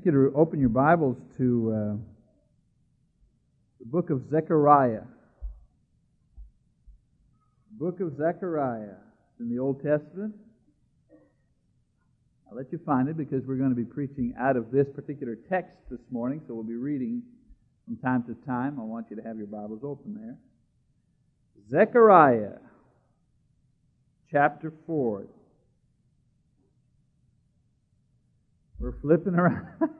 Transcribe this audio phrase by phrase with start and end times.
[0.00, 1.96] like you to open your Bibles to uh,
[3.80, 5.02] the book of Zechariah.
[7.72, 8.96] Book of Zechariah
[9.40, 10.34] in the Old Testament.
[12.48, 15.36] I'll let you find it because we're going to be preaching out of this particular
[15.50, 17.22] text this morning, so we'll be reading
[17.84, 18.80] from time to time.
[18.80, 20.38] I want you to have your Bibles open there.
[21.68, 22.56] Zechariah
[24.30, 25.26] chapter 4.
[28.80, 29.66] We're flipping around.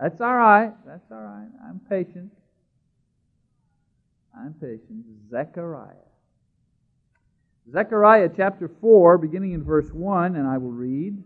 [0.00, 0.72] That's all right.
[0.86, 1.48] That's all right.
[1.68, 2.32] I'm patient.
[4.36, 5.04] I'm patient.
[5.30, 5.92] Zechariah.
[7.70, 11.22] Zechariah chapter 4, beginning in verse 1, and I will read,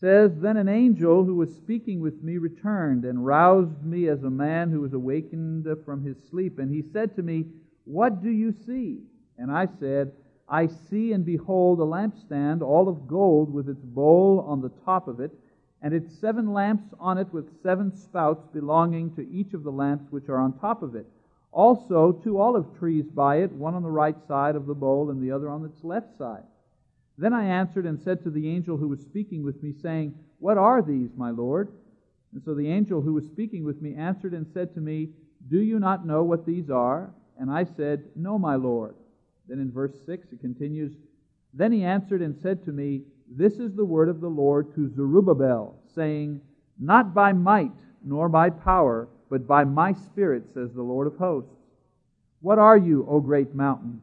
[0.00, 4.30] says, Then an angel who was speaking with me returned and roused me as a
[4.30, 6.58] man who was awakened from his sleep.
[6.58, 7.46] And he said to me,
[7.84, 9.00] What do you see?
[9.38, 10.12] And I said,
[10.48, 15.08] I see and behold a lampstand, all of gold, with its bowl on the top
[15.08, 15.32] of it,
[15.80, 20.10] and its seven lamps on it with seven spouts belonging to each of the lamps
[20.10, 21.06] which are on top of it.
[21.52, 25.22] Also, two olive trees by it, one on the right side of the bowl and
[25.22, 26.42] the other on its left side.
[27.16, 30.58] Then I answered and said to the angel who was speaking with me, saying, What
[30.58, 31.68] are these, my Lord?
[32.32, 35.10] And so the angel who was speaking with me answered and said to me,
[35.48, 37.10] Do you not know what these are?
[37.38, 38.96] And I said, No, my Lord.
[39.48, 40.92] Then in verse 6 it continues
[41.52, 44.88] Then he answered and said to me, This is the word of the Lord to
[44.88, 46.40] Zerubbabel, saying,
[46.78, 47.72] Not by might
[48.04, 51.50] nor by power, but by my Spirit, says the Lord of hosts.
[52.40, 54.02] What are you, O great mountain?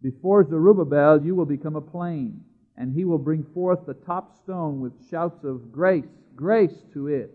[0.00, 2.40] Before Zerubbabel you will become a plain,
[2.76, 7.30] and he will bring forth the top stone with shouts of grace, grace to it.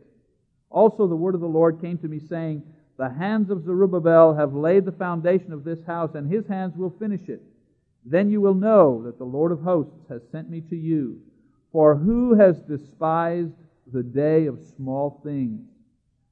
[0.69, 2.63] Also the word of the Lord came to me, saying,
[2.97, 6.89] the hands of Zerubbabel have laid the foundation of this house, and his hands will
[6.89, 7.41] finish it.
[8.03, 11.21] Then you will know that the Lord of hosts has sent me to you.
[11.71, 13.53] For who has despised
[13.91, 15.61] the day of small things?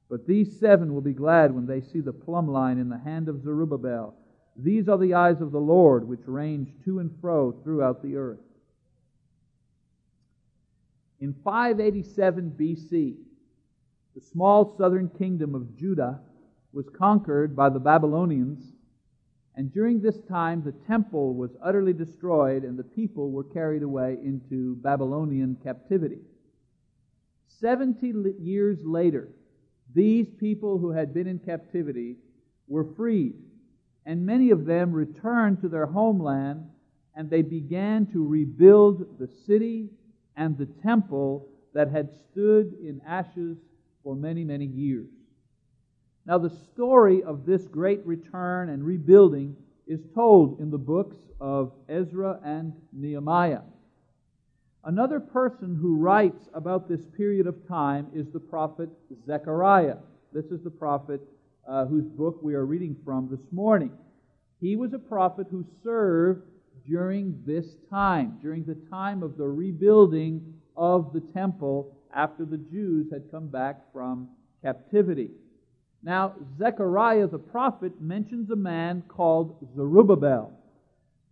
[0.08, 3.28] But these seven will be glad when they see the plumb line in the hand
[3.28, 4.14] of Zerubbabel.
[4.56, 8.40] These are the eyes of the Lord, which range to and fro throughout the earth.
[11.20, 13.16] In 587 BC,
[14.14, 16.20] the small southern kingdom of Judah
[16.72, 18.72] was conquered by the Babylonians,
[19.54, 24.18] and during this time the temple was utterly destroyed and the people were carried away
[24.22, 26.20] into Babylonian captivity.
[27.48, 29.28] Seventy years later,
[29.94, 32.16] these people who had been in captivity
[32.68, 33.34] were freed,
[34.04, 36.68] and many of them returned to their homeland
[37.16, 39.88] and they began to rebuild the city
[40.36, 43.56] and the temple that had stood in ashes
[44.04, 45.08] for many, many years.
[46.26, 49.56] Now, the story of this great return and rebuilding
[49.86, 53.60] is told in the books of Ezra and Nehemiah.
[54.82, 58.88] Another person who writes about this period of time is the prophet
[59.24, 59.98] Zechariah.
[60.32, 61.20] This is the prophet
[61.68, 63.92] uh, whose book we are reading from this morning.
[64.60, 66.42] He was a prophet who served
[66.88, 73.12] during this time, during the time of the rebuilding of the temple after the Jews
[73.12, 74.28] had come back from
[74.62, 75.30] captivity.
[76.02, 80.52] Now, Zechariah the prophet mentions a man called Zerubbabel.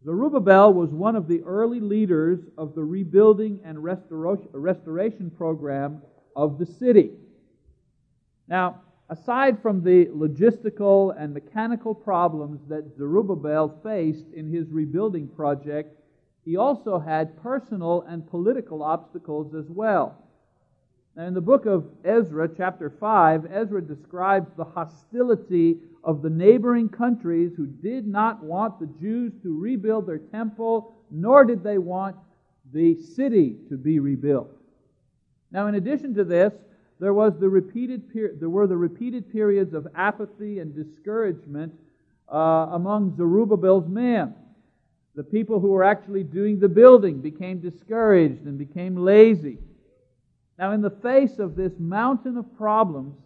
[0.05, 6.03] Zerubbabel was one of the early leaders of the rebuilding and restoration program
[6.37, 7.13] of the city.
[8.49, 15.99] Now, aside from the logistical and mechanical problems that Zerubbabel faced in his rebuilding project,
[16.45, 20.24] he also had personal and political obstacles as well.
[21.17, 26.89] Now, in the book of Ezra, chapter 5, Ezra describes the hostility of the neighboring
[26.89, 32.17] countries who did not want the Jews to rebuild their temple, nor did they want
[32.73, 34.51] the city to be rebuilt.
[35.53, 36.53] Now, in addition to this,
[36.99, 38.03] there, was the repeated
[38.41, 41.73] there were the repeated periods of apathy and discouragement
[42.33, 44.35] uh, among Zerubbabel's men.
[45.15, 49.59] The people who were actually doing the building became discouraged and became lazy.
[50.59, 53.17] Now, in the face of this mountain of problems,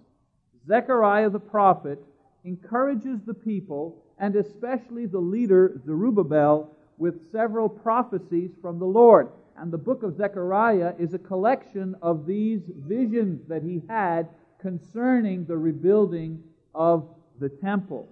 [0.67, 2.03] Zechariah the prophet
[2.45, 9.29] encourages the people, and especially the leader, Zerubbabel, with several prophecies from the Lord.
[9.57, 14.29] And the book of Zechariah is a collection of these visions that he had
[14.59, 16.43] concerning the rebuilding
[16.75, 17.09] of
[17.41, 18.09] the temple.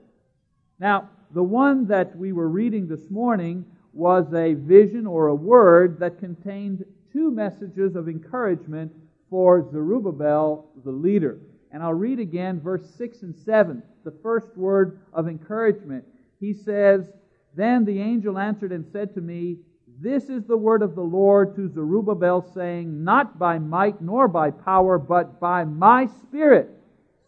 [0.79, 5.99] Now, the one that we were reading this morning was a vision or a word
[6.01, 8.93] that contained two messages of encouragement
[9.31, 11.39] for Zerubbabel, the leader.
[11.73, 16.05] And I'll read again verse 6 and 7, the first word of encouragement.
[16.41, 17.11] He says,
[17.55, 19.59] Then the angel answered and said to me,
[20.01, 24.51] This is the word of the Lord to Zerubbabel, saying, Not by might nor by
[24.51, 26.71] power, but by my spirit,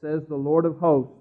[0.00, 1.12] says the Lord of hosts.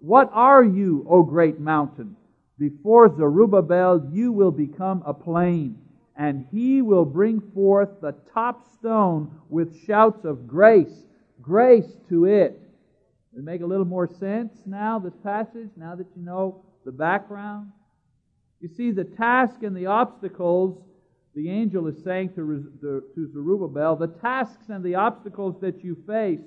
[0.00, 2.16] What are you, O great mountain?
[2.58, 5.78] Before Zerubbabel, you will become a plain,
[6.16, 11.04] and he will bring forth the top stone with shouts of grace,
[11.40, 12.60] grace to it.
[13.32, 16.92] Does it make a little more sense now, this passage, now that you know the
[16.92, 17.72] background?
[18.60, 20.80] You see, the task and the obstacles,
[21.34, 26.40] the angel is saying to, to Zerubbabel, the tasks and the obstacles that you face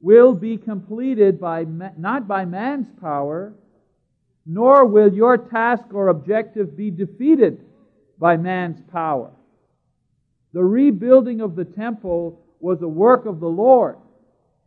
[0.00, 3.54] will be completed by not by man's power,
[4.46, 7.64] nor will your task or objective be defeated
[8.20, 9.32] by man's power.
[10.52, 13.96] The rebuilding of the temple was a work of the Lord,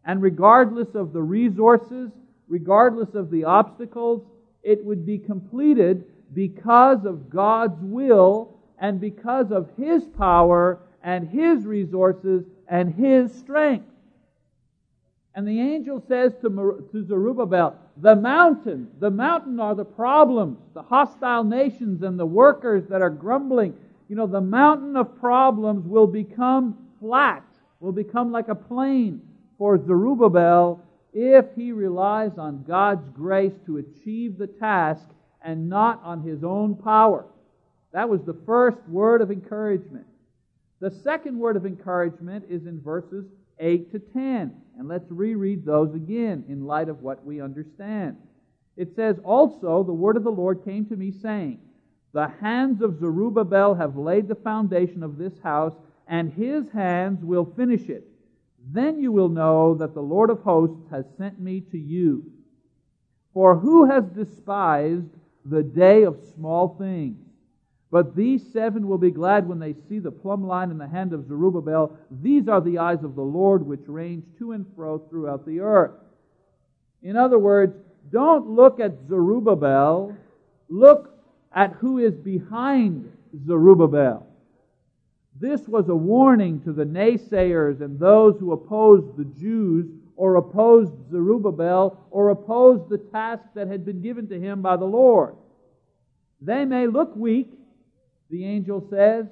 [0.03, 2.09] and regardless of the resources,
[2.47, 4.25] regardless of the obstacles,
[4.63, 11.65] it would be completed because of God's will and because of His power and His
[11.65, 13.92] resources and His strength.
[15.35, 20.83] And the angel says to, to Zerubbabel, the mountain, the mountain are the problems, the
[20.83, 23.73] hostile nations and the workers that are grumbling.
[24.09, 27.43] You know, the mountain of problems will become flat,
[27.79, 29.21] will become like a plain
[29.57, 30.83] for Zerubbabel
[31.13, 35.07] if he relies on God's grace to achieve the task
[35.41, 37.25] and not on his own power.
[37.91, 40.05] That was the first word of encouragement.
[40.79, 43.25] The second word of encouragement is in verses
[43.59, 44.53] 8 to 10.
[44.77, 48.17] And let's reread those again in light of what we understand.
[48.75, 51.59] It says, Also, the word of the Lord came to me, saying,
[52.13, 55.75] The hands of Zerubbabel have laid the foundation of this house,
[56.07, 58.07] and his hands will finish it.
[58.71, 62.31] Then you will know that the Lord of hosts has sent me to you.
[63.33, 65.09] For who has despised
[65.45, 67.17] the day of small things.
[67.93, 71.13] But these seven will be glad when they see the plumb line in the hand
[71.13, 71.95] of Zerubbabel.
[72.09, 75.91] These are the eyes of the Lord which range to and fro throughout the earth.
[77.03, 77.75] In other words,
[78.11, 80.17] don't look at Zerubbabel,
[80.69, 81.15] look
[81.53, 84.25] at who is behind Zerubbabel.
[85.39, 89.85] This was a warning to the naysayers and those who opposed the Jews
[90.15, 94.85] or opposed Zerubbabel or opposed the task that had been given to him by the
[94.85, 95.35] Lord.
[96.41, 97.51] They may look weak,
[98.33, 99.27] the angel says.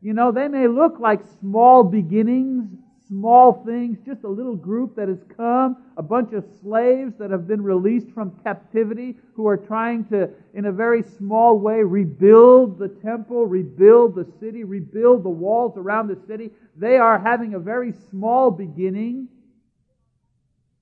[0.00, 2.70] You know, they may look like small beginnings,
[3.06, 7.46] small things, just a little group that has come, a bunch of slaves that have
[7.46, 12.88] been released from captivity who are trying to, in a very small way, rebuild the
[12.88, 16.50] temple, rebuild the city, rebuild the walls around the city.
[16.76, 19.28] They are having a very small beginning.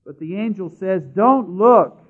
[0.05, 2.04] But the angel says, don't look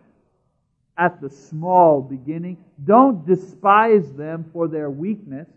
[0.98, 2.58] at the small beginning.
[2.84, 5.48] Don't despise them for their weakness.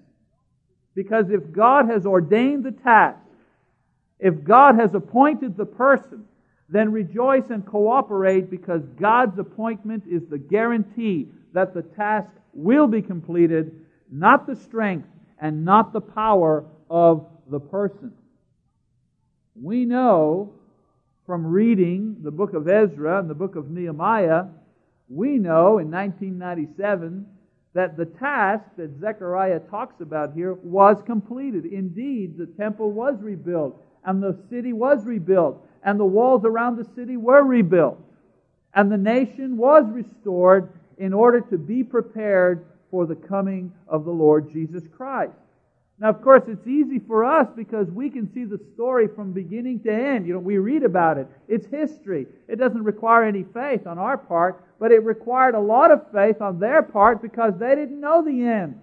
[0.94, 3.20] Because if God has ordained the task,
[4.18, 6.24] if God has appointed the person,
[6.68, 13.00] then rejoice and cooperate because God's appointment is the guarantee that the task will be
[13.00, 15.08] completed, not the strength
[15.40, 18.12] and not the power of the person.
[19.60, 20.52] We know
[21.26, 24.44] from reading the book of Ezra and the book of Nehemiah,
[25.08, 27.26] we know in 1997
[27.74, 31.64] that the task that Zechariah talks about here was completed.
[31.66, 36.88] Indeed, the temple was rebuilt, and the city was rebuilt, and the walls around the
[36.94, 38.00] city were rebuilt,
[38.74, 44.10] and the nation was restored in order to be prepared for the coming of the
[44.10, 45.32] Lord Jesus Christ.
[46.00, 49.80] Now, of course, it's easy for us because we can see the story from beginning
[49.80, 50.26] to end.
[50.26, 51.26] You know, we read about it.
[51.48, 52.26] It's history.
[52.46, 56.40] It doesn't require any faith on our part, but it required a lot of faith
[56.40, 58.78] on their part because they didn't know the end.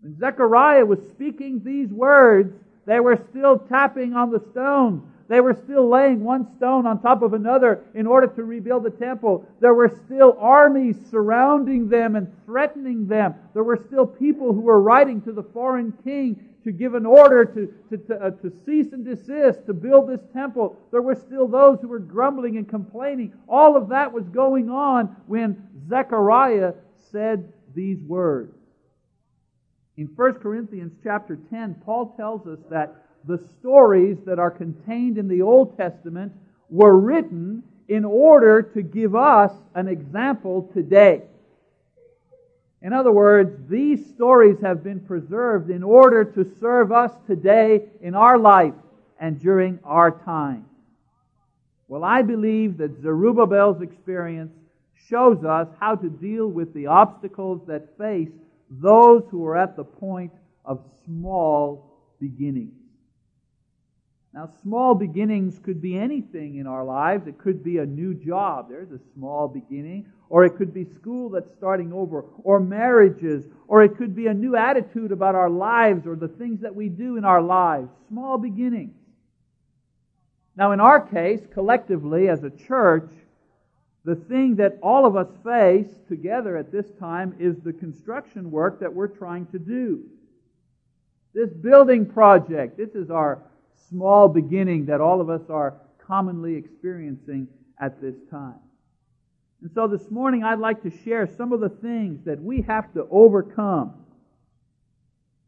[0.00, 2.52] When Zechariah was speaking these words,
[2.84, 5.04] they were still tapping on the stones.
[5.28, 8.90] They were still laying one stone on top of another in order to rebuild the
[8.90, 9.44] temple.
[9.60, 13.34] There were still armies surrounding them and threatening them.
[13.52, 17.44] There were still people who were writing to the foreign king to give an order
[17.44, 20.76] to, to, to, uh, to cease and desist, to build this temple.
[20.90, 23.32] There were still those who were grumbling and complaining.
[23.48, 26.74] All of that was going on when Zechariah
[27.12, 28.56] said these words.
[29.96, 35.28] In 1 Corinthians chapter 10, Paul tells us that the stories that are contained in
[35.28, 36.32] the Old Testament
[36.70, 41.22] were written in order to give us an example today.
[42.82, 48.14] In other words, these stories have been preserved in order to serve us today in
[48.14, 48.74] our life
[49.18, 50.66] and during our time.
[51.88, 54.52] Well, I believe that Zerubbabel's experience
[55.08, 58.30] shows us how to deal with the obstacles that face
[58.70, 60.32] those who are at the point
[60.64, 62.85] of small beginnings.
[64.36, 67.26] Now, small beginnings could be anything in our lives.
[67.26, 68.68] It could be a new job.
[68.68, 70.12] There's a small beginning.
[70.28, 72.26] Or it could be school that's starting over.
[72.44, 73.46] Or marriages.
[73.66, 76.90] Or it could be a new attitude about our lives or the things that we
[76.90, 77.88] do in our lives.
[78.08, 78.92] Small beginnings.
[80.54, 83.10] Now, in our case, collectively as a church,
[84.04, 88.80] the thing that all of us face together at this time is the construction work
[88.80, 90.02] that we're trying to do.
[91.32, 93.42] This building project, this is our
[93.88, 97.48] small beginning that all of us are commonly experiencing
[97.80, 98.58] at this time.
[99.62, 102.92] And so this morning I'd like to share some of the things that we have
[102.94, 103.94] to overcome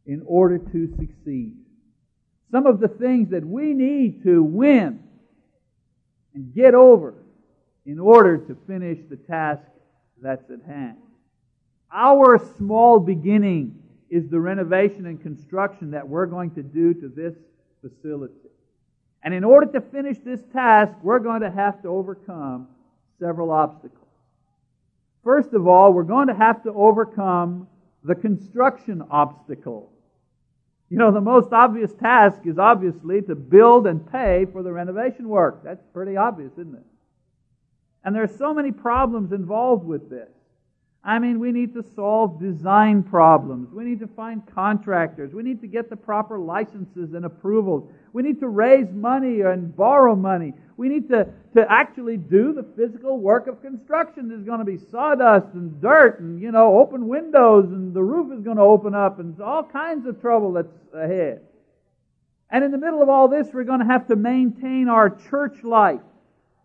[0.06, 1.54] in order to succeed.
[2.50, 5.02] Some of the things that we need to win
[6.34, 7.14] and get over
[7.84, 9.62] in order to finish the task
[10.20, 10.96] that's at hand.
[11.92, 17.34] Our small beginning is the renovation and construction that we're going to do to this
[17.80, 18.34] facility.
[19.22, 22.68] And in order to finish this task, we're going to have to overcome
[23.18, 24.06] several obstacles.
[25.24, 27.66] First of all, we're going to have to overcome
[28.04, 29.92] the construction obstacle.
[30.88, 35.28] You know, the most obvious task is obviously to build and pay for the renovation
[35.28, 35.62] work.
[35.62, 36.86] That's pretty obvious, isn't it?
[38.04, 40.30] And there are so many problems involved with this.
[41.04, 43.72] I mean, we need to solve design problems.
[43.72, 45.32] We need to find contractors.
[45.32, 47.88] We need to get the proper licenses and approvals.
[48.12, 50.54] We need to raise money and borrow money.
[50.76, 54.28] We need to, to actually do the physical work of construction.
[54.28, 58.36] There's going to be sawdust and dirt and, you know, open windows and the roof
[58.36, 61.42] is going to open up and all kinds of trouble that's ahead.
[62.50, 65.62] And in the middle of all this, we're going to have to maintain our church
[65.62, 66.00] life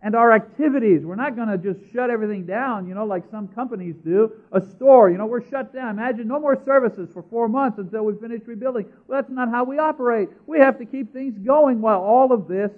[0.04, 1.06] and our activities.
[1.06, 4.34] We're not going to just shut everything down, you know, like some companies do.
[4.52, 5.92] A store, you know, we're shut down.
[5.92, 8.86] Imagine no more services for four months until we finish rebuilding.
[9.08, 10.28] Well, that's not how we operate.
[10.46, 12.70] We have to keep things going while all of this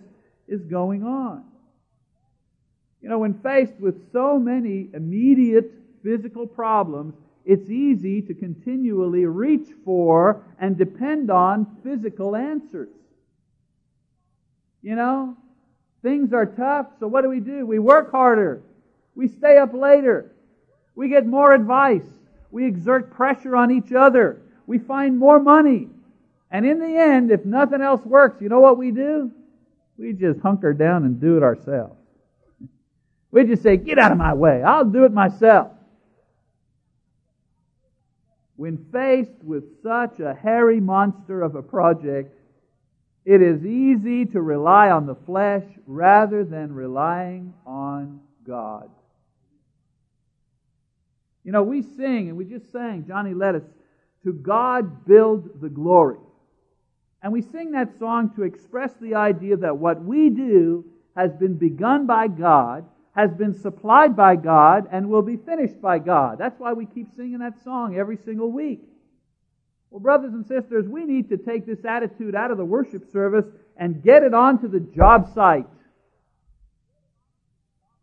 [0.48, 1.44] is going on.
[3.01, 5.72] You know, when faced with so many immediate
[6.03, 12.89] physical problems, it's easy to continually reach for and depend on physical answers.
[14.84, 15.38] You know,
[16.06, 17.66] Things are tough, so what do we do?
[17.66, 18.62] We work harder.
[19.16, 20.36] We stay up later.
[20.94, 22.06] We get more advice.
[22.52, 24.40] We exert pressure on each other.
[24.68, 25.88] We find more money.
[26.52, 29.32] And in the end, if nothing else works, you know what we do?
[29.98, 31.98] We just hunker down and do it ourselves.
[33.32, 34.62] We just say, get out of my way.
[34.62, 35.72] I'll do it myself.
[38.58, 42.32] When faced with such a hairy monster of a project,
[43.25, 48.89] it is easy to rely on the flesh rather than relying on God.
[51.44, 53.63] You know, we sing, and we just sang, Johnny led us,
[54.24, 56.20] to God build the glory.
[57.22, 61.58] And we sing that song to express the idea that what we do has been
[61.58, 66.38] begun by God, has been supplied by God, and will be finished by God.
[66.38, 68.82] That's why we keep singing that song every single week.
[69.96, 73.46] Well, brothers and sisters, we need to take this attitude out of the worship service
[73.78, 75.68] and get it onto the job site.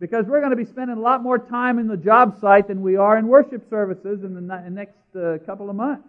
[0.00, 2.80] Because we're going to be spending a lot more time in the job site than
[2.80, 6.08] we are in worship services in the next uh, couple of months.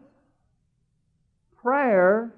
[1.62, 2.34] Prayer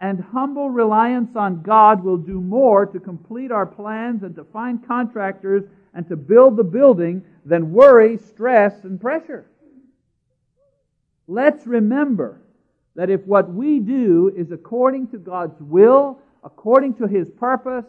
[0.00, 4.82] and humble reliance on God will do more to complete our plans and to find
[4.88, 9.44] contractors and to build the building than worry, stress, and pressure.
[11.28, 12.40] Let's remember
[12.96, 17.84] that if what we do is according to God's will, according to His purpose,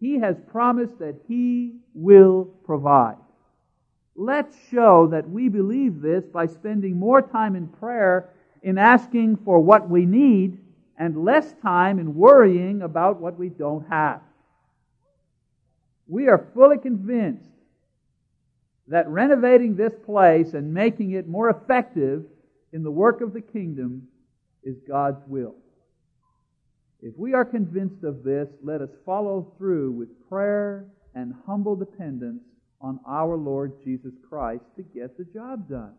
[0.00, 3.16] He has promised that He will provide.
[4.16, 8.30] Let's show that we believe this by spending more time in prayer
[8.62, 10.58] in asking for what we need
[10.98, 14.20] and less time in worrying about what we don't have.
[16.08, 17.48] We are fully convinced
[18.88, 22.24] that renovating this place and making it more effective
[22.72, 24.08] in the work of the kingdom
[24.62, 25.54] is God's will.
[27.00, 32.42] If we are convinced of this, let us follow through with prayer and humble dependence
[32.80, 35.94] on our Lord Jesus Christ to get the job done.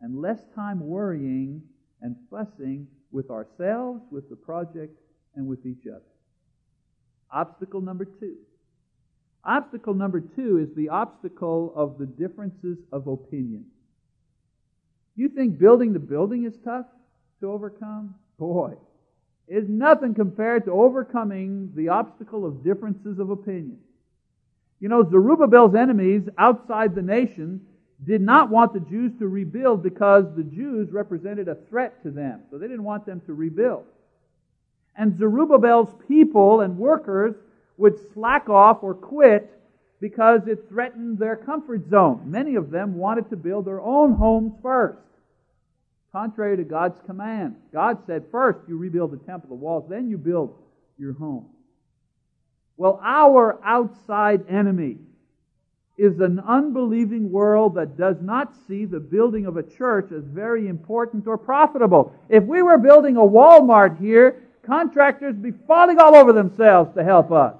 [0.00, 1.62] And less time worrying
[2.00, 4.98] and fussing with ourselves, with the project,
[5.36, 6.02] and with each other.
[7.30, 8.36] Obstacle number two.
[9.44, 13.66] Obstacle number two is the obstacle of the differences of opinion.
[15.14, 16.86] You think building the building is tough?
[17.42, 18.14] To overcome?
[18.38, 18.72] Boy,
[19.46, 23.78] is nothing compared to overcoming the obstacle of differences of opinion.
[24.80, 27.60] You know, Zerubbabel's enemies outside the nation
[28.04, 32.40] did not want the Jews to rebuild because the Jews represented a threat to them.
[32.50, 33.84] So they didn't want them to rebuild.
[34.96, 37.34] And Zerubbabel's people and workers
[37.76, 39.50] would slack off or quit
[40.00, 42.22] because it threatened their comfort zone.
[42.26, 44.98] Many of them wanted to build their own homes first,
[46.12, 47.56] contrary to God's command.
[47.72, 50.58] God said, first you rebuild the temple, the walls, then you build
[50.98, 51.46] your home.
[52.76, 54.98] Well, our outside enemy
[55.96, 60.68] is an unbelieving world that does not see the building of a church as very
[60.68, 62.14] important or profitable.
[62.28, 67.04] If we were building a Walmart here, contractors would be falling all over themselves to
[67.04, 67.54] help us.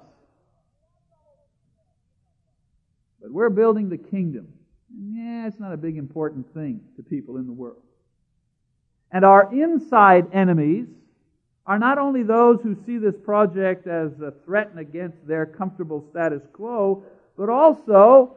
[3.21, 4.49] But we're building the kingdom.
[4.95, 7.83] Yeah, it's not a big important thing to people in the world.
[9.13, 10.87] And our inside enemies
[11.67, 16.43] are not only those who see this project as a threat against their comfortable status
[16.53, 17.05] quo,
[17.37, 18.37] but also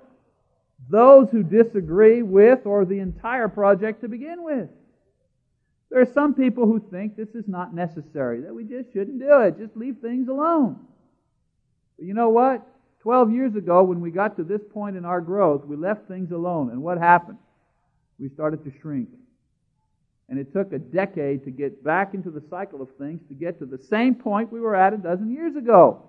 [0.89, 4.69] those who disagree with or the entire project to begin with.
[5.89, 9.41] There are some people who think this is not necessary, that we just shouldn't do
[9.41, 10.79] it, just leave things alone.
[11.97, 12.67] But you know what?
[13.01, 16.31] Twelve years ago, when we got to this point in our growth, we left things
[16.31, 16.71] alone.
[16.71, 17.37] And what happened?
[18.19, 19.09] We started to shrink.
[20.29, 23.59] And it took a decade to get back into the cycle of things to get
[23.59, 26.01] to the same point we were at a dozen years ago.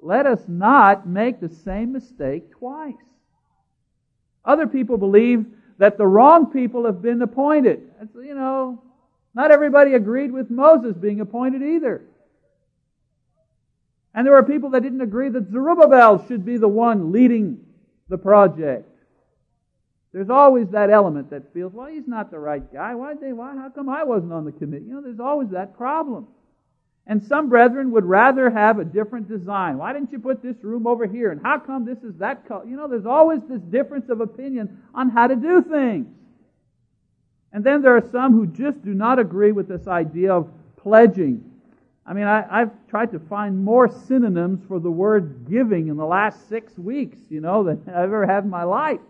[0.00, 2.94] Let us not make the same mistake twice.
[4.44, 5.46] Other people believe
[5.78, 7.88] that the wrong people have been appointed.
[8.16, 8.82] you know,
[9.34, 12.02] not everybody agreed with Moses being appointed either.
[14.14, 17.64] And there were people that didn't agree that Zerubbabel should be the one leading
[18.08, 18.88] the project.
[20.12, 22.94] There's always that element that feels, well, he's not the right guy.
[22.94, 23.32] Why they?
[23.32, 23.56] Why?
[23.56, 24.84] How come I wasn't on the committee?
[24.84, 26.26] You know, there's always that problem.
[27.06, 29.78] And some brethren would rather have a different design.
[29.78, 31.32] Why didn't you put this room over here?
[31.32, 32.64] And how come this is that color?
[32.66, 36.06] You know, there's always this difference of opinion on how to do things.
[37.52, 41.44] And then there are some who just do not agree with this idea of pledging.
[42.06, 46.06] I mean, I, have tried to find more synonyms for the word giving in the
[46.06, 49.00] last six weeks, you know, than I've ever had in my life.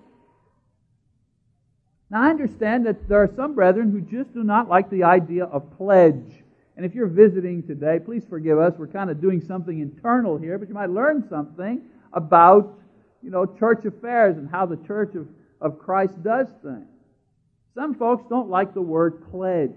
[2.13, 5.47] Now, I understand that there are some brethren who just do not like the idea
[5.47, 6.45] of pledge.
[6.77, 8.75] And if you're visiting today, please forgive us.
[8.77, 11.81] We're kind of doing something internal here, but you might learn something
[12.13, 12.79] about,
[13.23, 15.27] you know, church affairs and how the church of,
[15.59, 16.85] of Christ does things.
[17.75, 19.71] Some folks don't like the word pledge.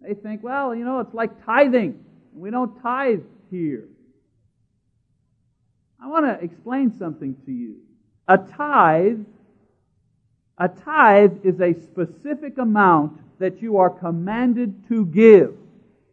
[0.00, 2.04] They think, well, you know, it's like tithing.
[2.34, 3.20] We don't tithe
[3.52, 3.84] here.
[6.02, 7.76] I want to explain something to you.
[8.26, 9.20] A tithe
[10.58, 15.54] a tithe is a specific amount that you are commanded to give.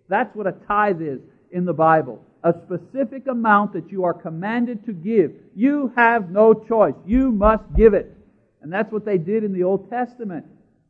[0.07, 1.19] That's what a tithe is
[1.51, 2.25] in the Bible.
[2.43, 5.33] A specific amount that you are commanded to give.
[5.55, 6.95] You have no choice.
[7.05, 8.15] You must give it.
[8.61, 10.45] And that's what they did in the Old Testament.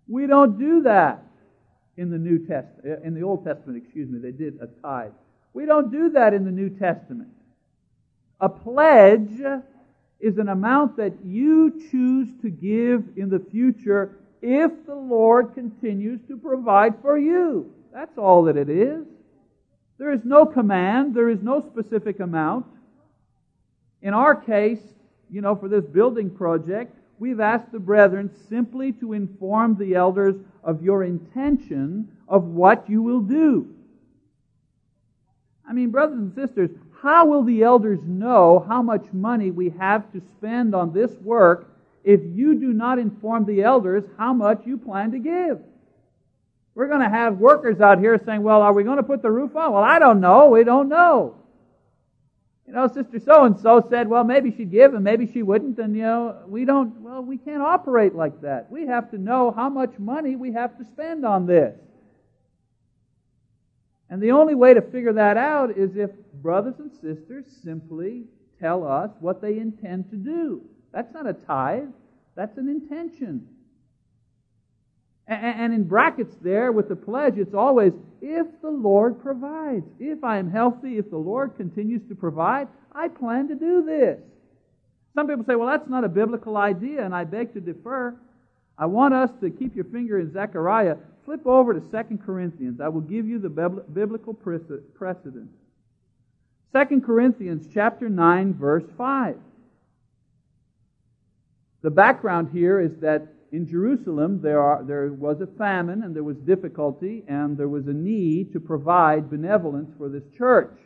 [0.08, 1.24] We don't do that
[1.98, 3.02] in the New Testament.
[3.04, 5.12] Uh, in the Old Testament, excuse me, they did a tithe.
[5.54, 7.30] We don't do that in the New Testament.
[8.40, 9.42] A pledge
[10.20, 16.20] is an amount that you choose to give in the future if the Lord continues
[16.28, 17.72] to provide for you.
[17.94, 19.06] That's all that it is.
[19.98, 22.66] There is no command, there is no specific amount.
[24.02, 24.80] In our case,
[25.30, 30.36] you know, for this building project, we've asked the brethren simply to inform the elders
[30.64, 33.68] of your intention of what you will do.
[35.68, 40.12] I mean, brothers and sisters, how will the elders know how much money we have
[40.12, 41.72] to spend on this work
[42.04, 45.60] if you do not inform the elders how much you plan to give?
[46.76, 49.32] We're going to have workers out here saying, well, are we going to put the
[49.32, 49.74] roof on?
[49.74, 50.50] Well, I don't know.
[50.50, 51.36] We don't know.
[52.68, 55.80] You know, Sister So and so said, well, maybe she'd give and maybe she wouldn't.
[55.80, 58.72] And, you know, we don't, well, we can't operate like that.
[58.72, 61.76] We have to know how much money we have to spend on this.
[64.10, 66.10] And the only way to figure that out is if
[66.42, 68.24] brothers and sisters simply
[68.60, 70.62] tell us what they intend to do.
[70.92, 71.90] That's not a tithe,
[72.36, 73.48] that's an intention.
[75.28, 79.86] And in brackets there with the pledge, it's always, if the Lord provides.
[80.00, 84.20] If I am healthy, if the Lord continues to provide, I plan to do this.
[85.14, 88.16] Some people say, well, that's not a biblical idea, and I beg to differ.
[88.76, 92.82] I want us to keep your finger in Zechariah Flip over to 2 Corinthians.
[92.82, 95.50] I will give you the biblical precedent.
[96.76, 99.38] 2 Corinthians chapter 9 verse 5.
[101.82, 106.24] The background here is that in Jerusalem there, are, there was a famine and there
[106.24, 110.78] was difficulty and there was a need to provide benevolence for this church.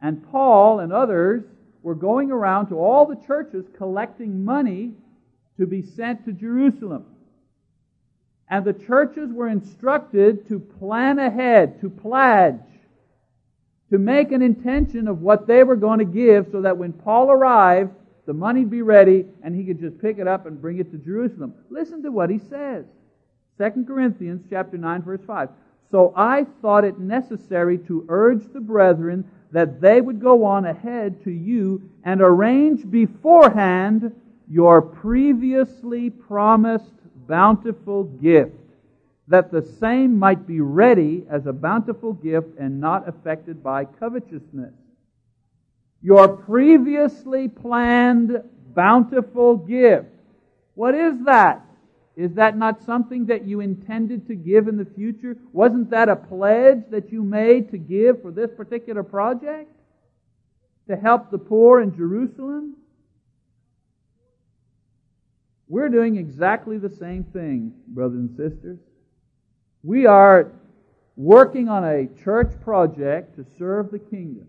[0.00, 1.44] And Paul and others
[1.82, 4.92] were going around to all the churches collecting money
[5.58, 7.06] to be sent to Jerusalem.
[8.48, 12.60] And the churches were instructed to plan ahead, to pledge,
[13.90, 17.30] to make an intention of what they were going to give so that when Paul
[17.30, 17.92] arrived,
[18.26, 20.98] the money'd be ready and he could just pick it up and bring it to
[20.98, 21.54] Jerusalem.
[21.70, 22.84] Listen to what he says.
[23.58, 25.48] 2 Corinthians chapter 9 verse 5.
[25.90, 31.22] So I thought it necessary to urge the brethren that they would go on ahead
[31.24, 34.14] to you and arrange beforehand
[34.48, 36.94] your previously promised
[37.26, 38.52] bountiful gift,
[39.28, 44.74] that the same might be ready as a bountiful gift and not affected by covetousness.
[46.02, 48.42] Your previously planned
[48.74, 50.08] bountiful gift.
[50.74, 51.64] What is that?
[52.16, 55.36] Is that not something that you intended to give in the future?
[55.52, 59.70] Wasn't that a pledge that you made to give for this particular project?
[60.88, 62.76] To help the poor in Jerusalem?
[65.72, 68.78] We're doing exactly the same thing, brothers and sisters.
[69.82, 70.52] We are
[71.16, 74.48] working on a church project to serve the kingdom.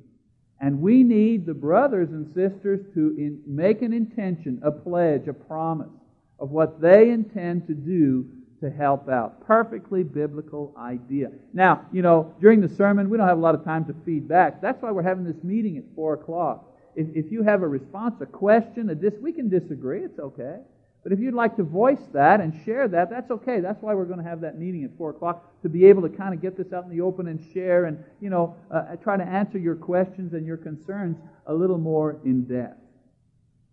[0.59, 5.33] And we need the brothers and sisters to in, make an intention, a pledge, a
[5.33, 5.93] promise
[6.41, 8.27] of what they intend to do
[8.59, 9.47] to help out.
[9.47, 11.31] Perfectly biblical idea.
[11.53, 14.27] Now, you know, during the sermon, we don't have a lot of time to feed
[14.27, 14.61] back.
[14.61, 16.65] That's why we're having this meeting at 4 o'clock.
[16.97, 20.03] If, if you have a response, a question, a dis- we can disagree.
[20.03, 20.57] It's okay.
[21.03, 23.59] But if you'd like to voice that and share that, that's okay.
[23.59, 26.09] That's why we're going to have that meeting at 4 o'clock, to be able to
[26.09, 29.17] kind of get this out in the open and share and, you know, uh, try
[29.17, 32.79] to answer your questions and your concerns a little more in depth.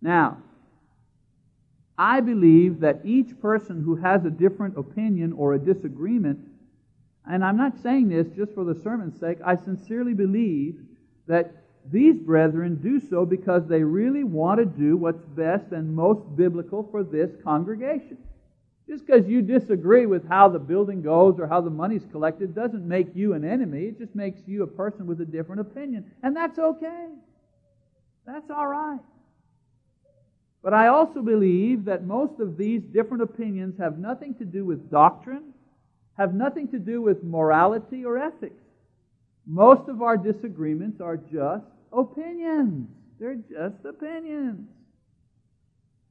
[0.01, 0.39] Now,
[1.97, 6.39] I believe that each person who has a different opinion or a disagreement,
[7.29, 10.81] and I'm not saying this just for the sermon's sake, I sincerely believe
[11.27, 16.21] that these brethren do so because they really want to do what's best and most
[16.35, 18.17] biblical for this congregation.
[18.87, 22.87] Just because you disagree with how the building goes or how the money's collected doesn't
[22.87, 23.83] make you an enemy.
[23.83, 26.11] It just makes you a person with a different opinion.
[26.23, 27.07] And that's okay.
[28.25, 28.99] That's all right.
[30.63, 34.91] But I also believe that most of these different opinions have nothing to do with
[34.91, 35.53] doctrine,
[36.17, 38.60] have nothing to do with morality or ethics.
[39.45, 42.89] Most of our disagreements are just opinions.
[43.19, 44.67] They're just opinions.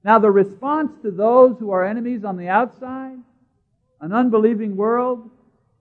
[0.03, 3.19] Now, the response to those who are enemies on the outside,
[4.01, 5.31] an unbelieving world,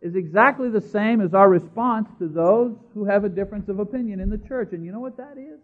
[0.01, 4.19] is exactly the same as our response to those who have a difference of opinion
[4.19, 4.69] in the church.
[4.71, 5.59] And you know what that is?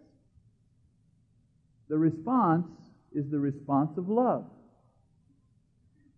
[1.88, 2.66] The response
[3.12, 4.44] is the response of love.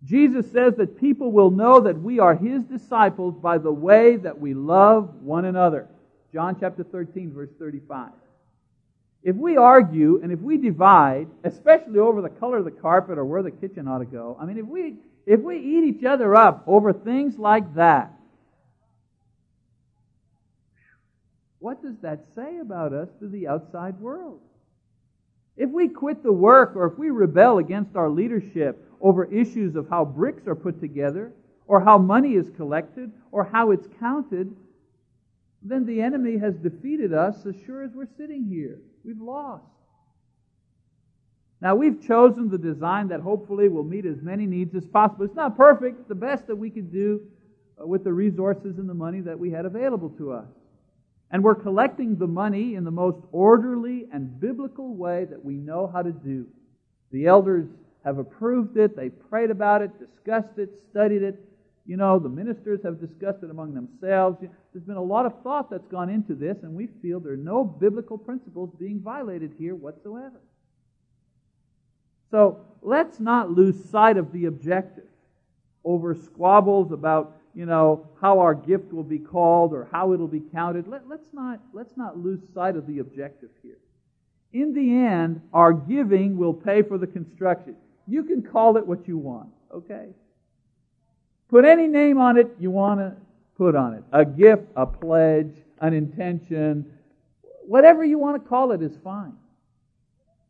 [0.04, 4.38] Jesus says that people will know that we are His disciples by the way that
[4.38, 5.88] we love one another.
[6.32, 8.10] John chapter 13, verse 35.
[9.22, 13.24] If we argue and if we divide, especially over the color of the carpet or
[13.24, 14.94] where the kitchen ought to go, I mean, if we,
[15.26, 18.12] if we eat each other up over things like that,
[21.58, 24.40] what does that say about us to the outside world?
[25.56, 29.88] If we quit the work or if we rebel against our leadership over issues of
[29.88, 31.32] how bricks are put together,
[31.66, 34.54] or how money is collected, or how it's counted,
[35.62, 38.80] then the enemy has defeated us as sure as we're sitting here.
[39.04, 39.64] We've lost.
[41.60, 45.24] Now, we've chosen the design that hopefully will meet as many needs as possible.
[45.24, 47.20] It's not perfect, it's the best that we could do
[47.80, 50.46] uh, with the resources and the money that we had available to us.
[51.30, 55.90] And we're collecting the money in the most orderly and biblical way that we know
[55.92, 56.46] how to do.
[57.10, 57.66] The elders
[58.04, 61.44] have approved it, they've prayed about it, discussed it, studied it.
[61.86, 64.38] You know, the ministers have discussed it among themselves.
[64.40, 67.36] There's been a lot of thought that's gone into this, and we feel there are
[67.36, 70.40] no biblical principles being violated here whatsoever.
[72.30, 75.04] So let's not lose sight of the objective
[75.82, 80.42] over squabbles about, you know, how our gift will be called or how it'll be
[80.52, 80.86] counted.
[80.86, 83.78] Let, us not, let's not lose sight of the objective here.
[84.52, 87.76] In the end, our giving will pay for the construction.
[88.08, 90.08] You can call it what you want, okay?
[91.48, 93.14] Put any name on it you want to
[93.56, 94.04] put on it.
[94.12, 96.90] A gift, a pledge, an intention,
[97.66, 99.34] whatever you want to call it is fine.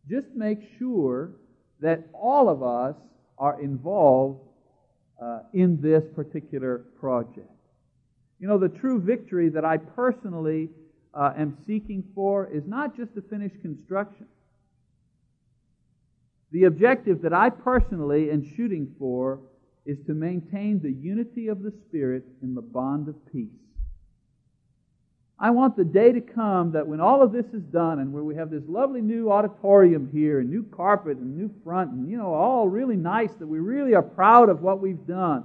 [0.08, 1.32] Just make sure
[1.80, 2.94] that all of us
[3.38, 4.40] are involved
[5.20, 7.50] uh, in this particular project.
[8.38, 10.70] You know, the true victory that I personally
[11.12, 14.26] uh, am seeking for is not just to finish construction.
[16.50, 19.40] The objective that I personally am shooting for
[19.84, 23.48] is to maintain the unity of the Spirit in the bond of peace.
[25.40, 28.24] I want the day to come that when all of this is done and where
[28.24, 32.16] we have this lovely new auditorium here and new carpet and new front and, you
[32.16, 35.44] know, all really nice that we really are proud of what we've done.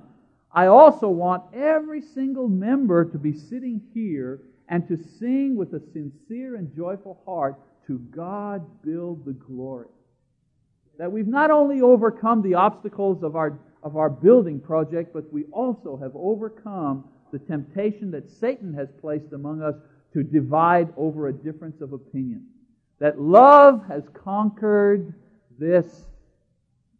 [0.51, 5.81] I also want every single member to be sitting here and to sing with a
[5.91, 9.87] sincere and joyful heart to God build the glory.
[10.97, 15.45] That we've not only overcome the obstacles of our, of our building project, but we
[15.45, 19.75] also have overcome the temptation that Satan has placed among us
[20.13, 22.45] to divide over a difference of opinion.
[22.99, 25.13] That love has conquered
[25.57, 26.05] this,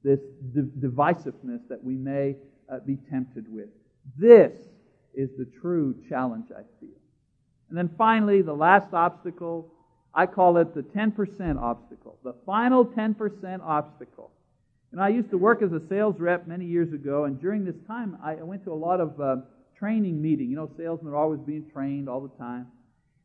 [0.03, 2.35] this divisiveness that we may
[2.69, 3.69] uh, be tempted with.
[4.17, 4.53] This
[5.13, 6.97] is the true challenge, I feel.
[7.69, 9.71] And then finally, the last obstacle,
[10.13, 14.31] I call it the 10% obstacle, the final 10% obstacle.
[14.91, 17.75] And I used to work as a sales rep many years ago, and during this
[17.87, 19.37] time, I went to a lot of uh,
[19.77, 20.49] training meeting.
[20.49, 22.67] You know, salesmen are always being trained all the time.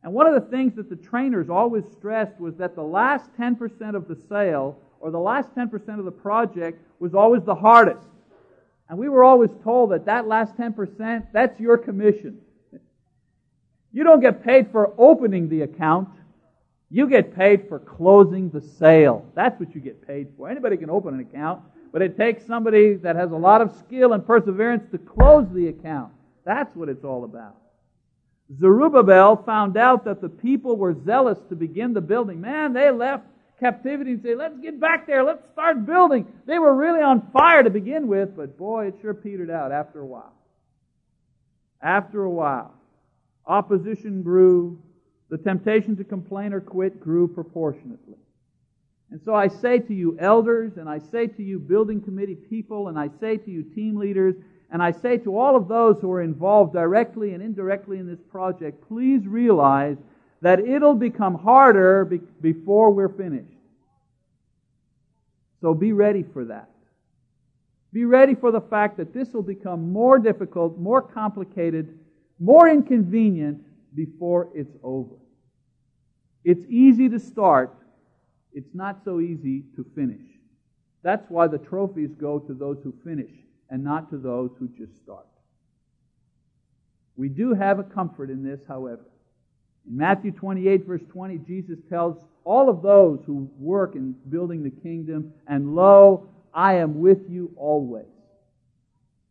[0.03, 3.95] And one of the things that the trainers always stressed was that the last 10%
[3.95, 8.07] of the sale or the last 10% of the project was always the hardest.
[8.89, 12.41] And we were always told that that last 10%, that's your commission.
[13.93, 16.09] You don't get paid for opening the account.
[16.91, 19.27] You get paid for closing the sale.
[19.35, 20.49] That's what you get paid for.
[20.49, 24.15] Anybody can open an account, but it takes somebody that has a lot of skill
[24.15, 26.13] and perseverance to close the account.
[26.45, 27.57] That's what it's all about.
[28.59, 32.41] Zerubbabel found out that the people were zealous to begin the building.
[32.41, 33.25] Man, they left
[33.61, 36.27] captivity and said, let's get back there, let's start building.
[36.47, 40.01] They were really on fire to begin with, but boy, it sure petered out after
[40.01, 40.33] a while.
[41.83, 42.73] After a while,
[43.47, 44.81] opposition grew,
[45.31, 48.17] the temptation to complain or quit grew proportionately.
[49.11, 52.89] And so I say to you, elders, and I say to you, building committee people,
[52.89, 54.35] and I say to you, team leaders,
[54.71, 58.21] and I say to all of those who are involved directly and indirectly in this
[58.31, 59.97] project, please realize
[60.43, 63.47] that it'll become harder be- before we're finished.
[65.63, 66.69] So be ready for that.
[67.93, 71.99] Be ready for the fact that this will become more difficult, more complicated,
[72.39, 75.17] more inconvenient before it's over.
[76.45, 77.75] It's easy to start,
[78.53, 80.23] it's not so easy to finish.
[81.03, 83.31] That's why the trophies go to those who finish
[83.71, 85.27] and not to those who just start.
[87.17, 89.05] We do have a comfort in this, however.
[89.89, 94.71] In Matthew 28, verse 20, Jesus tells all of those who work in building the
[94.71, 98.07] kingdom, and lo, I am with you always.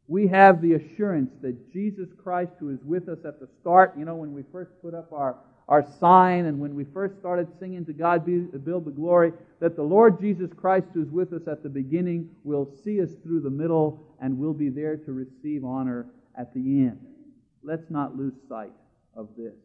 [0.08, 4.06] We have the assurance that Jesus Christ, who is with us at the start, you
[4.06, 7.86] know, when we first put up our our sign and when we first started singing
[7.86, 11.62] to God be, build the glory, that the Lord Jesus Christ who's with us at
[11.62, 16.08] the beginning will see us through the middle and will be there to receive honor
[16.38, 17.00] at the end.
[17.64, 18.72] Let's not lose sight
[19.16, 19.56] of this.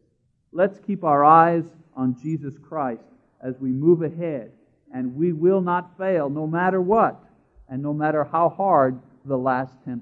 [0.51, 1.63] Let's keep our eyes
[1.95, 3.03] on Jesus Christ
[3.41, 4.51] as we move ahead
[4.93, 7.23] and we will not fail no matter what
[7.69, 10.01] and no matter how hard the last 10%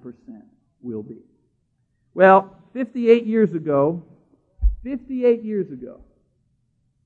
[0.82, 1.20] will be.
[2.14, 4.04] Well, 58 years ago,
[4.84, 6.02] 58 years ago,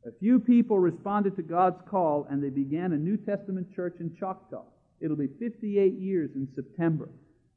[0.05, 4.15] a few people responded to God's call and they began a New Testament church in
[4.15, 4.63] Choctaw.
[5.01, 7.09] It'll be 58 years in September.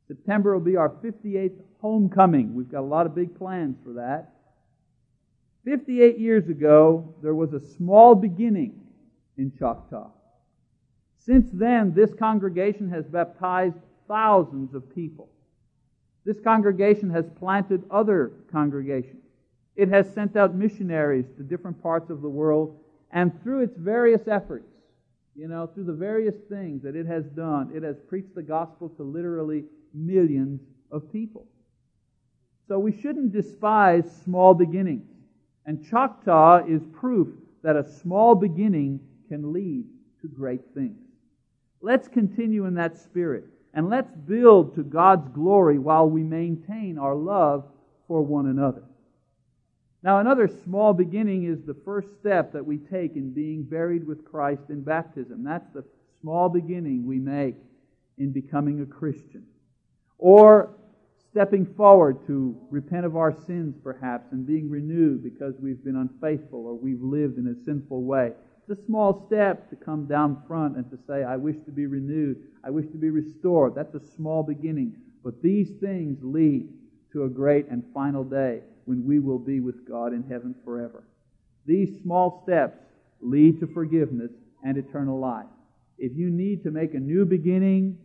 [0.09, 2.55] September will be our 58th homecoming.
[2.55, 4.33] We've got a lot of big plans for that.
[5.65, 8.81] 58 years ago, there was a small beginning
[9.37, 10.11] in Choctaw.
[11.19, 13.77] Since then, this congregation has baptized
[14.09, 15.29] thousands of people.
[16.25, 19.23] This congregation has planted other congregations.
[19.77, 22.81] It has sent out missionaries to different parts of the world,
[23.13, 24.69] and through its various efforts,
[25.37, 28.89] you know, through the various things that it has done, it has preached the gospel
[28.91, 31.47] to literally millions of people.
[32.67, 35.09] So we shouldn't despise small beginnings.
[35.65, 37.29] And Choctaw is proof
[37.63, 39.85] that a small beginning can lead
[40.23, 40.99] to great things.
[41.81, 43.45] Let's continue in that spirit
[43.75, 47.65] and let's build to God's glory while we maintain our love
[48.07, 48.83] for one another.
[50.03, 54.25] Now, another small beginning is the first step that we take in being buried with
[54.25, 55.43] Christ in baptism.
[55.45, 55.85] That's the
[56.21, 57.57] small beginning we make
[58.17, 59.45] in becoming a Christian.
[60.19, 60.75] Or
[61.31, 66.67] stepping forward to repent of our sins, perhaps, and being renewed because we've been unfaithful
[66.67, 68.33] or we've lived in a sinful way.
[68.69, 71.87] It's a small step to come down front and to say, I wish to be
[71.87, 72.37] renewed.
[72.63, 73.75] I wish to be restored.
[73.75, 74.95] That's a small beginning.
[75.25, 76.69] But these things lead
[77.13, 81.05] to a great and final day when we will be with God in heaven forever.
[81.65, 82.79] These small steps
[83.23, 85.47] lead to forgiveness and eternal life.
[85.97, 87.97] If you need to make a new beginning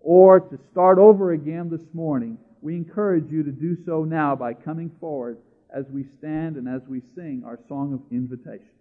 [0.00, 4.54] or to start over again this morning, we encourage you to do so now by
[4.54, 5.38] coming forward
[5.72, 8.77] as we stand and as we sing our song of invitation.